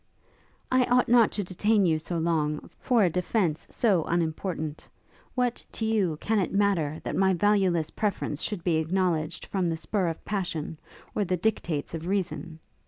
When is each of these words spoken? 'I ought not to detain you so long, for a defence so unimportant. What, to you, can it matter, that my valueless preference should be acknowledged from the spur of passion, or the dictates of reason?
'I 0.71 0.85
ought 0.85 1.07
not 1.07 1.31
to 1.33 1.43
detain 1.43 1.85
you 1.85 1.99
so 1.99 2.17
long, 2.17 2.71
for 2.79 3.03
a 3.03 3.09
defence 3.11 3.67
so 3.69 4.01
unimportant. 4.05 4.89
What, 5.35 5.63
to 5.73 5.85
you, 5.85 6.17
can 6.19 6.39
it 6.39 6.51
matter, 6.51 6.99
that 7.03 7.15
my 7.15 7.35
valueless 7.35 7.91
preference 7.91 8.41
should 8.41 8.63
be 8.63 8.77
acknowledged 8.77 9.45
from 9.45 9.69
the 9.69 9.77
spur 9.77 10.07
of 10.07 10.25
passion, 10.25 10.79
or 11.13 11.23
the 11.23 11.37
dictates 11.37 11.93
of 11.93 12.07
reason? 12.07 12.57